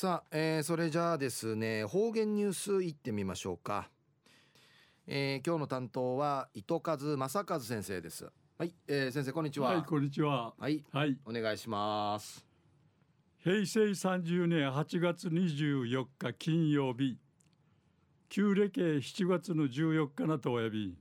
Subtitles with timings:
[0.00, 3.90] さあ、えー、それじゃあですね方言ニュースいってみましょうか、
[5.08, 8.30] えー、今日の担当は糸数正和先生です。
[8.56, 9.70] はい、えー、先生こんにちは。
[9.70, 10.54] はいこんにちは。
[10.56, 12.46] はい、はい、お願いします。
[13.42, 17.18] 平成30年8月24日金曜日。
[18.28, 20.96] 旧暦7月の14日なとおやび。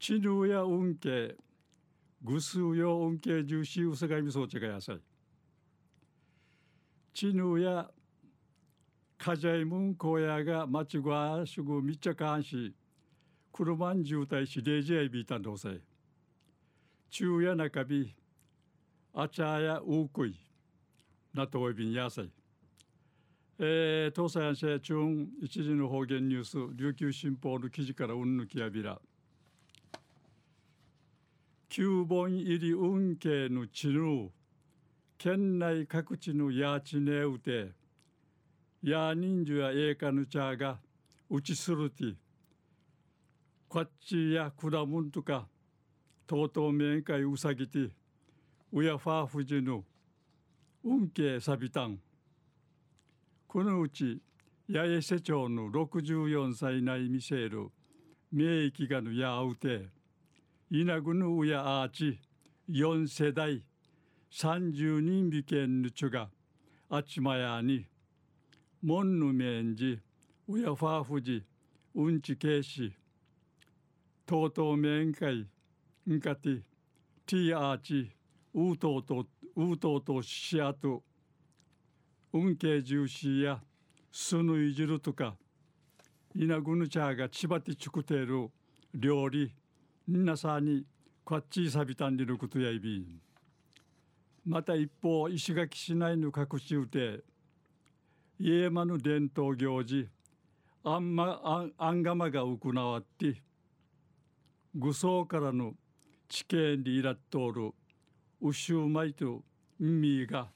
[0.00, 1.36] 知能や運慶
[2.24, 5.00] ぐすうよ運慶重視うさがみそうちがやさい
[7.16, 7.88] チヌや
[9.16, 12.74] カジャイムンコヤが町がしぐみっちゃかんし
[13.50, 15.80] 車ん渋滞しレジャイビータンどうせ
[17.08, 18.14] 中や中び
[19.14, 20.38] あちゃやうくい
[21.32, 22.30] なとおいびんやさい。
[23.60, 24.96] えー、東西安社中
[25.40, 29.00] 一時の方言ニュース琉球新報の記事からうんぬきやびら。
[31.70, 34.30] 旧本入り運慶の地ぬ
[35.26, 37.72] 県内各地のやちねうて、
[38.80, 40.78] や人数やええかぬちゃが、
[41.28, 42.14] うちするて、
[43.68, 45.48] こっちやくらもんとか、
[46.28, 47.90] とうとうめんかいうさぎて、
[48.72, 49.82] うやファーフジヌ、
[50.84, 51.98] うんけさびたん。
[53.48, 54.20] このうち、
[54.72, 57.66] 八重瀬町の64歳内見せる、
[58.30, 59.88] 名域がぬやうて、
[60.70, 62.16] 稲ぐぬうやあち、
[62.70, 63.60] 4世代、
[64.32, 66.28] 30人びけんぬちゅが
[66.90, 67.86] あちまやに
[68.82, 69.98] もんぬめんじ
[70.48, 71.42] うやファーフジ
[71.94, 72.92] うんちけいし
[74.26, 75.46] とうとうめんかい
[76.08, 76.60] んかて
[77.26, 78.10] ティアーチ
[78.54, 81.02] うとうとうとうとしあと
[82.32, 83.60] 運慶重視や
[84.12, 85.36] すぬいじるとか
[86.34, 88.50] いなぐぬちゃがちばてちくてる
[88.94, 89.52] 料理
[90.06, 90.84] みなさに
[91.24, 93.04] こっちさびたんでることやいび
[94.46, 97.18] また一方石垣市内の各地うて
[98.38, 100.08] 家間の伝統行事
[100.84, 103.42] あんまあんがまが行わって
[104.76, 105.74] 愚僧からの
[106.28, 107.72] 地形にいらっとおる
[108.40, 109.42] うしゅうまいと
[109.80, 110.46] みが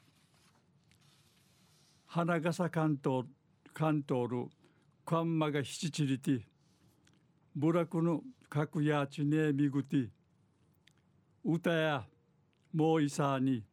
[2.07, 3.25] 花笠関東
[3.75, 4.47] 関東る
[5.05, 6.41] カンマが七チリティ
[7.57, 10.11] 部落の各やちねみぐて
[11.45, 12.05] 歌や
[12.73, 13.65] もういさに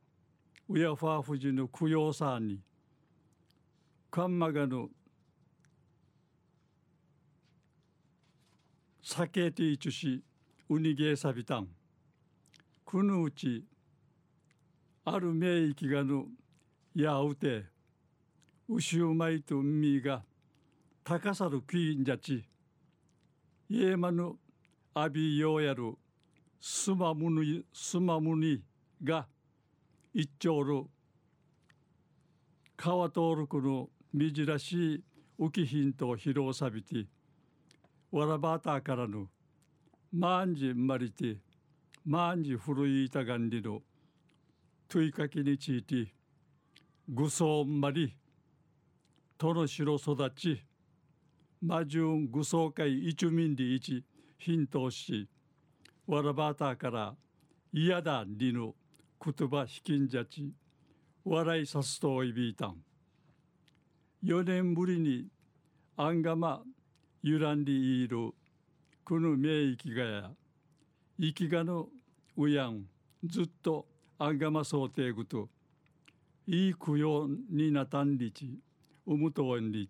[0.70, 2.60] うやファーフジの供養さに
[4.12, 4.90] カンマがの
[9.02, 10.22] 酒ていちし
[10.68, 11.70] うにげさびたん
[12.86, 13.64] くぬうち
[15.06, 16.26] ある名域がの
[16.94, 17.64] やうて
[18.68, 20.24] うしうまいとみが
[21.06, 22.44] 高さるクイーンじゃち
[23.70, 24.34] イエマヌ
[24.94, 25.94] アビヨーヤル
[26.60, 28.62] スマムニスマムニ
[29.02, 29.28] が
[30.20, 30.84] 一丁る
[32.76, 35.04] 川通るくのみじらしい
[35.40, 37.06] 浮きひんと披露さびて
[38.12, 39.28] わらばたからぬ
[40.12, 41.38] まんじんまりて
[42.04, 43.84] まんじ古いたがんりの
[44.90, 46.12] といかきにちいて
[47.08, 48.18] ぐそんまり
[49.38, 50.64] との城育ち
[51.62, 54.04] 魔順愚装会一民で一
[54.40, 55.30] ヒントをし
[56.08, 57.16] わらばたから
[57.72, 58.74] 嫌だりぬ
[59.24, 60.54] 言葉ひきんじゃち。
[61.26, 62.78] 笑いさすとおいびいたん。
[64.24, 65.28] 4年ぶりに
[65.96, 66.62] あんがま
[67.24, 68.32] ゆらんりいる
[69.04, 70.32] この名域がや。
[71.20, 71.90] 生きがの
[72.38, 72.84] うやん。
[73.26, 73.88] ずっと
[74.20, 75.50] あんがま想定ぐと。
[76.46, 78.60] いい供養になたんりち。
[79.06, 79.90] うむとわんり。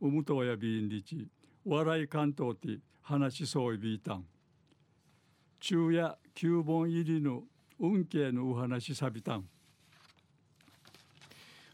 [0.00, 1.28] うむとおやびんりち。
[1.64, 4.24] 笑い関東て話しそういびいたん。
[5.60, 7.42] 昼夜九本入りの
[7.82, 9.48] 運慶のお話さびたん。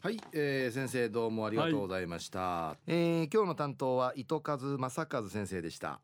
[0.00, 5.98] はい、えー、先生どうもありがとうございました、はい、えー、今日の担当は糸数正和先生でした